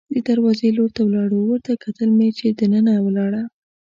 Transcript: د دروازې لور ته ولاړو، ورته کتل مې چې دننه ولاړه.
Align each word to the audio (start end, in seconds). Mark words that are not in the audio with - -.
د 0.13 0.15
دروازې 0.27 0.67
لور 0.77 0.89
ته 0.95 1.01
ولاړو، 1.05 1.39
ورته 1.49 1.71
کتل 1.83 2.09
مې 2.17 2.29
چې 2.37 2.47
دننه 2.59 2.93
ولاړه. 3.05 3.43